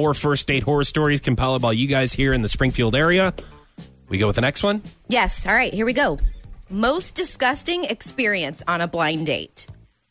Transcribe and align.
More 0.00 0.14
first 0.14 0.48
date 0.48 0.62
horror 0.62 0.84
stories 0.84 1.20
compiled 1.20 1.60
by 1.60 1.72
you 1.72 1.86
guys 1.86 2.14
here 2.14 2.32
in 2.32 2.40
the 2.40 2.48
Springfield 2.48 2.96
area. 2.96 3.34
We 4.08 4.16
go 4.16 4.26
with 4.26 4.36
the 4.36 4.40
next 4.40 4.62
one. 4.62 4.82
Yes. 5.08 5.44
All 5.44 5.52
right, 5.52 5.74
here 5.74 5.84
we 5.84 5.92
go. 5.92 6.18
Most 6.70 7.14
disgusting 7.14 7.84
experience 7.84 8.62
on 8.66 8.80
a 8.80 8.88
blind 8.88 9.26
date. 9.26 9.66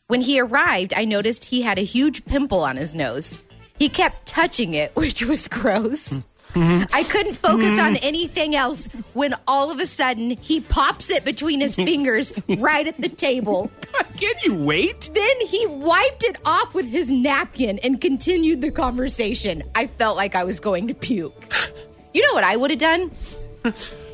When 0.06 0.20
he 0.20 0.38
arrived, 0.38 0.94
I 0.94 1.06
noticed 1.06 1.44
he 1.44 1.62
had 1.62 1.76
a 1.76 1.82
huge 1.82 2.24
pimple 2.24 2.60
on 2.60 2.76
his 2.76 2.94
nose. 2.94 3.42
He 3.80 3.88
kept 3.88 4.26
touching 4.26 4.74
it, 4.74 4.92
which 4.94 5.24
was 5.24 5.48
gross. 5.48 6.08
Mm-hmm. 6.08 6.84
I 6.92 7.02
couldn't 7.02 7.34
focus 7.34 7.80
on 7.80 7.94
mm-hmm. 7.94 8.06
anything 8.06 8.54
else 8.54 8.88
when 9.14 9.34
all 9.48 9.72
of 9.72 9.80
a 9.80 9.86
sudden 9.86 10.36
he 10.40 10.60
pops 10.60 11.10
it 11.10 11.24
between 11.24 11.60
his 11.60 11.74
fingers 11.90 12.32
right 12.46 12.86
at 12.86 12.96
the 12.96 13.08
table. 13.08 13.72
Can 14.20 14.34
you 14.44 14.54
wait? 14.54 15.08
Then 15.14 15.40
he 15.46 15.66
wiped 15.66 16.24
it 16.24 16.36
off 16.44 16.74
with 16.74 16.86
his 16.86 17.10
napkin 17.10 17.78
and 17.78 17.98
continued 18.00 18.60
the 18.60 18.70
conversation. 18.70 19.62
I 19.74 19.86
felt 19.86 20.18
like 20.18 20.34
I 20.34 20.44
was 20.44 20.60
going 20.60 20.88
to 20.88 20.94
puke. 20.94 21.54
You 22.12 22.20
know 22.26 22.34
what 22.34 22.44
I 22.44 22.54
would 22.54 22.70
have 22.70 22.78
done? 22.78 23.10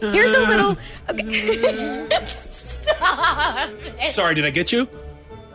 Here's 0.00 0.30
a 0.30 0.46
little. 0.46 0.76
Okay. 1.10 2.06
Stop. 2.26 3.70
Sorry, 4.10 4.36
did 4.36 4.44
I 4.44 4.50
get 4.50 4.70
you? 4.70 4.88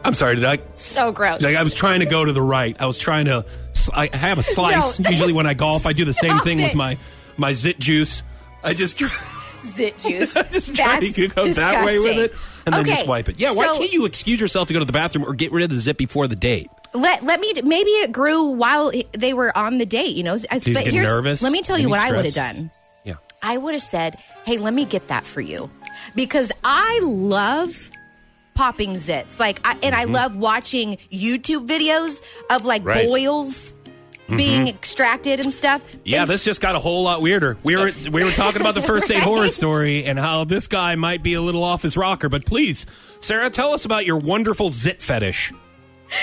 I'm 0.04 0.14
sorry, 0.14 0.36
did 0.36 0.44
I? 0.44 0.60
so 0.76 1.12
gross. 1.12 1.42
Like 1.42 1.56
I 1.56 1.64
was 1.64 1.74
trying 1.74 2.02
to 2.02 2.06
go 2.06 2.26
to 2.26 2.34
the 2.34 2.42
right. 2.42 2.76
I 2.80 2.88
was 2.88 2.98
trying 2.98 3.26
to. 3.26 3.46
I 3.94 4.10
have 4.12 4.38
a 4.38 4.44
slice. 4.56 5.00
No. 5.00 5.10
Usually 5.10 5.34
when 5.34 5.46
I 5.46 5.54
golf, 5.54 5.86
I 5.86 5.94
do 5.94 6.04
the 6.04 6.14
same 6.14 6.34
Stop 6.34 6.44
thing 6.44 6.62
with 6.62 6.76
my 6.76 6.98
my 7.38 7.54
zit 7.54 7.80
juice. 7.80 8.24
I 8.64 8.74
just 8.74 9.02
Zit 9.64 9.98
juice. 10.00 10.34
just 10.34 10.76
That's 10.76 11.14
to 11.16 11.28
go 11.30 11.44
that 11.44 11.86
way 11.86 12.00
with 12.00 12.18
it 12.18 12.34
and 12.66 12.74
then 12.74 12.82
Okay, 12.82 12.92
just 12.92 13.08
wipe 13.08 13.30
it. 13.30 13.40
Yeah, 13.40 13.52
why 13.54 13.66
so- 13.68 13.78
can't 13.80 13.92
you 13.92 14.06
excuse 14.06 14.40
yourself 14.40 14.68
to 14.68 14.74
go 14.74 14.80
to 14.80 14.86
the 14.86 14.92
bathroom 14.94 15.26
or 15.26 15.34
get 15.34 15.52
rid 15.52 15.64
of 15.64 15.70
the 15.70 15.80
zit 15.80 15.98
before 15.98 16.28
the 16.28 16.36
date? 16.36 16.70
Let 16.94 17.24
let 17.24 17.40
me. 17.40 17.54
Maybe 17.64 17.90
it 17.92 18.12
grew 18.12 18.44
while 18.48 18.92
they 19.14 19.34
were 19.34 19.56
on 19.58 19.78
the 19.78 19.86
date. 19.86 20.16
You 20.16 20.24
know. 20.24 20.34
He's 20.36 20.46
but 20.48 20.64
getting 20.66 20.94
here's- 20.94 21.08
nervous. 21.08 21.42
Let 21.42 21.52
me 21.54 21.62
tell 21.62 21.80
you 21.80 21.88
what 21.90 22.00
I 22.00 22.12
would 22.12 22.26
have 22.26 22.34
done. 22.34 22.70
Yeah. 23.06 23.14
I 23.42 23.58
would 23.58 23.74
have 23.74 23.82
said, 23.82 24.18
"Hey, 24.46 24.58
let 24.58 24.74
me 24.74 24.84
get 24.86 25.08
that 25.08 25.24
for 25.24 25.40
you," 25.40 25.72
because 26.16 26.52
I 26.66 27.00
love 27.04 27.90
popping 28.56 28.96
zits. 28.96 29.40
Like, 29.40 29.62
I, 29.66 29.78
and 29.82 29.96
I 29.96 30.04
love 30.04 30.36
watching 30.36 30.98
YouTube 31.12 31.66
videos 31.68 32.22
of 32.50 32.66
like 32.66 32.82
Mm-hmm. 32.84 32.90
Right. 32.90 33.08
Mm-hmm. 34.32 34.38
being 34.38 34.68
extracted 34.68 35.40
and 35.40 35.54
stuff. 35.54 35.82
Yeah, 36.04 36.26
this 36.26 36.44
just 36.44 36.62
got 36.62 36.76
a 36.76 36.80
whole 36.80 37.04
lot 37.04 37.22
weirder. 37.22 37.58
We 37.64 37.76
were 37.76 37.92
we 38.12 38.24
were 38.24 38.32
talking 38.32 38.62
about 38.62 38.76
the 38.76 38.82
first 38.82 39.08
date 39.08 39.22
horror 39.24 39.50
story 39.50 40.06
and 40.06 40.18
how 40.18 40.44
this 40.46 40.68
guy 40.68 40.96
might 40.96 41.22
be 41.22 41.34
a 41.34 41.42
little 41.42 41.64
off 41.64 41.82
his 41.82 41.98
rocker. 41.98 42.30
But 42.30 42.46
please, 42.46 42.86
Sarah, 43.20 43.50
tell 43.50 43.74
us 43.74 43.86
about 43.86 44.06
your 44.06 44.18
wonderful 44.18 44.70
zit 44.72 45.02
fetish. 45.02 45.52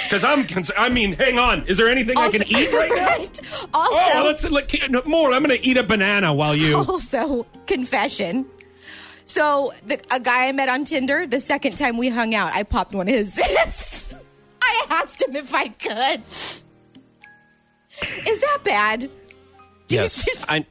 Because 0.05 0.23
I'm, 0.23 0.47
cons- 0.47 0.71
I 0.77 0.91
mean, 0.91 1.15
hang 1.15 1.39
on. 1.39 1.67
Is 1.67 1.79
there 1.79 1.89
anything 1.89 2.19
I 2.19 2.29
can 2.31 2.43
eat 2.47 2.71
right 2.75 2.91
now? 2.95 3.17
Also, 3.73 3.99
Oh, 3.99 4.23
let's 4.27 4.45
let, 4.51 4.91
no, 4.91 5.03
more. 5.07 5.33
I'm 5.33 5.43
going 5.43 5.59
to 5.59 5.67
eat 5.67 5.79
a 5.79 5.83
banana 5.83 6.33
while 6.35 6.55
you. 6.55 6.77
also 6.89 7.47
confession. 7.67 8.45
So 9.25 9.73
the, 9.87 9.99
a 10.11 10.21
guy 10.21 10.47
I 10.49 10.53
met 10.53 10.69
on 10.69 10.85
Tinder, 10.85 11.27
the 11.27 11.41
second 11.41 11.79
time 11.79 11.97
we 11.97 12.09
hung 12.11 12.35
out, 12.35 12.53
I 12.55 12.65
popped 12.65 12.93
one 12.93 13.09
of 13.09 13.15
his 13.15 13.37
zits. 13.39 14.13
I 14.63 14.87
asked 14.91 15.23
him 15.23 15.35
if 15.37 15.55
I 15.55 15.69
could. 15.69 16.23
Is 18.29 18.41
that 18.41 18.59
bad? 18.65 19.01
Do 19.01 19.09
Yes, 19.97 20.25
I. 20.49 20.67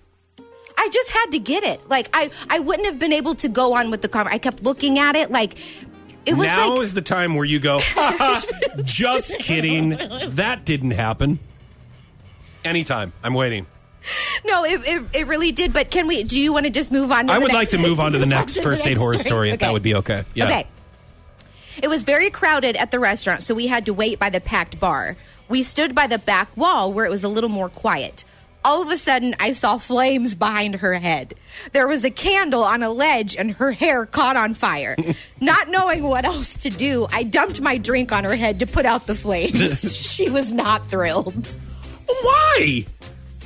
I 0.80 0.90
just 0.90 1.10
had 1.10 1.32
to 1.32 1.40
get 1.40 1.64
it. 1.64 1.90
Like 1.90 2.08
I, 2.14 2.30
I 2.52 2.60
wouldn't 2.60 2.88
have 2.88 3.00
been 3.00 3.12
able 3.14 3.34
to 3.36 3.50
go 3.50 3.74
on 3.74 3.90
with 3.90 4.02
the 4.04 4.08
conversation. 4.08 4.36
I 4.36 4.38
kept 4.40 4.62
looking 4.64 5.00
at 5.00 5.16
it 5.16 5.32
like 5.32 5.56
it 6.28 6.36
was 6.36 6.46
now 6.46 6.70
like 6.76 6.82
is 6.82 6.94
the 6.94 7.02
time 7.02 7.34
where 7.34 7.46
you 7.46 7.60
go. 7.60 7.80
Just 8.84 9.40
kidding. 9.40 9.98
That 10.36 10.66
didn't 10.66 10.92
happen. 10.92 11.40
Anytime. 12.64 13.12
I'm 13.24 13.34
waiting. 13.34 13.66
no, 14.46 14.64
it, 14.66 14.88
it, 14.88 15.04
it 15.14 15.28
really 15.28 15.52
did. 15.52 15.74
But 15.74 15.90
can 15.90 16.06
we? 16.08 16.24
Do 16.24 16.40
you 16.40 16.54
want 16.54 16.66
to 16.66 16.70
just 16.70 16.92
move 16.92 17.12
on? 17.12 17.28
to 17.28 17.34
I 17.34 17.38
the 17.38 17.44
would 17.44 17.54
like 17.54 17.70
to 17.70 17.78
move 17.78 18.00
on 18.00 18.12
to 18.12 18.20
the 18.20 18.26
next 18.38 18.54
to 18.54 18.62
first 18.62 18.84
date 18.84 18.92
next 18.92 19.02
horror 19.02 19.18
story, 19.18 19.50
if 19.50 19.56
Okay. 19.56 19.66
that 19.66 19.74
would 19.74 19.82
be 19.84 19.96
okay. 19.96 20.24
Yeah. 20.36 20.46
Okay. 20.46 20.68
It 21.82 21.88
was 21.88 22.04
very 22.04 22.30
crowded 22.30 22.76
at 22.76 22.92
the 22.92 23.00
restaurant, 23.00 23.42
so 23.44 23.54
we 23.56 23.68
had 23.68 23.86
to 23.86 23.94
wait 23.94 24.20
by 24.20 24.30
the 24.30 24.42
packed 24.42 24.80
bar. 24.80 25.16
We 25.50 25.64
stood 25.64 25.96
by 25.96 26.08
the 26.08 26.18
back 26.18 26.56
wall 26.58 26.92
where 26.92 27.06
it 27.06 27.10
was 27.10 27.24
a 27.24 27.30
little 27.30 27.50
more 27.50 27.70
quiet. 27.70 28.26
All 28.66 28.82
of 28.82 28.90
a 28.90 28.98
sudden, 28.98 29.34
I 29.40 29.54
saw 29.54 29.78
flames 29.78 30.36
behind 30.36 30.76
her 30.76 30.96
head. 30.96 31.36
There 31.72 31.88
was 31.88 32.04
a 32.04 32.12
candle 32.12 32.64
on 32.64 32.84
a 32.84 32.92
ledge, 32.92 33.38
and 33.38 33.52
her 33.52 33.72
hair 33.72 34.06
caught 34.06 34.36
on 34.36 34.56
fire. 34.56 34.98
not 35.40 35.70
knowing 35.70 36.04
what 36.04 36.26
else 36.26 36.56
to 36.58 36.70
do, 36.70 37.08
I 37.12 37.24
dumped 37.24 37.62
my 37.62 37.78
drink 37.78 38.12
on 38.12 38.26
her 38.26 38.36
head 38.36 38.60
to 38.60 38.68
put 38.68 38.86
out 38.86 39.08
the 39.08 39.16
flames. 39.16 39.96
she 39.96 40.30
was 40.30 40.52
not 40.52 40.90
thrilled. 40.90 41.58
Why? 42.08 42.86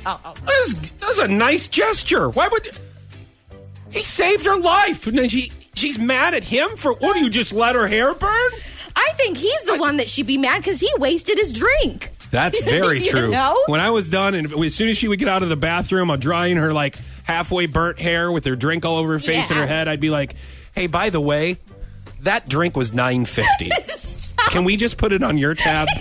That 0.04 0.24
was, 0.24 0.90
that 0.98 1.06
was 1.06 1.18
a 1.20 1.28
nice 1.28 1.68
gesture. 1.68 2.28
Why 2.28 2.48
would 2.48 2.76
he 3.90 4.02
saved 4.02 4.46
her 4.46 4.56
life? 4.56 5.06
And 5.06 5.18
then 5.18 5.28
she 5.28 5.52
she's 5.74 5.98
mad 5.98 6.34
at 6.34 6.44
him 6.44 6.76
for 6.76 6.94
what? 6.94 7.16
You 7.16 7.30
just 7.30 7.52
let 7.52 7.74
her 7.74 7.86
hair 7.86 8.14
burn? 8.14 8.50
I 9.08 9.12
think 9.14 9.36
he's 9.38 9.64
the 9.64 9.76
one 9.78 9.96
that 9.98 10.08
should 10.08 10.26
be 10.26 10.38
mad 10.38 10.58
because 10.58 10.80
he 10.80 10.88
wasted 10.98 11.38
his 11.38 11.52
drink. 11.52 12.10
That's 12.30 12.60
very 12.64 13.02
true. 13.02 13.30
know? 13.30 13.62
When 13.66 13.80
I 13.80 13.90
was 13.90 14.08
done, 14.08 14.34
and 14.34 14.52
as 14.52 14.74
soon 14.74 14.88
as 14.88 14.96
she 14.96 15.08
would 15.08 15.18
get 15.18 15.28
out 15.28 15.42
of 15.42 15.48
the 15.48 15.56
bathroom, 15.56 16.10
I'm 16.10 16.18
drying 16.20 16.56
her 16.56 16.72
like 16.72 16.96
halfway 17.24 17.66
burnt 17.66 17.98
hair 18.00 18.30
with 18.32 18.44
her 18.46 18.56
drink 18.56 18.84
all 18.84 18.96
over 18.96 19.12
her 19.12 19.18
face 19.18 19.50
and 19.50 19.58
her 19.58 19.64
Yeah. 19.66 19.70
head. 19.70 19.88
I'd 19.88 20.00
be 20.00 20.10
like, 20.10 20.34
"Hey, 20.74 20.86
by 20.86 21.10
the 21.10 21.20
way, 21.20 21.58
that 22.20 22.48
drink 22.48 22.76
was 22.76 22.92
nine 22.92 23.24
fifty. 23.24 23.70
Can 24.50 24.64
we 24.64 24.76
just 24.76 24.96
put 24.96 25.12
it 25.12 25.22
on 25.22 25.36
your 25.38 25.54
tab?" 25.54 25.88